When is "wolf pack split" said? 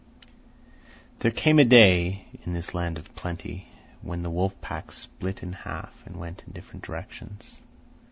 4.31-5.43